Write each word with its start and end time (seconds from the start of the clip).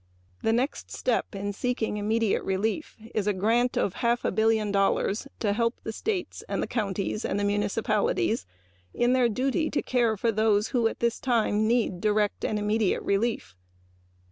Our 0.43 0.51
next 0.51 0.89
step 0.89 1.35
in 1.35 1.53
seeking 1.53 1.97
immediate 1.97 2.43
relief 2.43 2.97
is 3.13 3.27
a 3.27 3.33
grant 3.33 3.77
of 3.77 3.93
half 4.01 4.25
a 4.25 4.31
billion 4.31 4.71
dollars 4.71 5.27
to 5.41 5.53
help 5.53 5.75
the 5.83 5.91
states, 5.93 6.43
counties 6.71 7.23
and 7.23 7.39
municipalities 7.45 8.47
in 8.95 9.13
their 9.13 9.29
duty 9.29 9.69
to 9.69 9.83
care 9.83 10.17
for 10.17 10.31
those 10.31 10.69
who 10.69 10.91
need 11.51 12.01
direct 12.01 12.43
and 12.43 12.57
immediate 12.57 13.03
relief. 13.03 13.55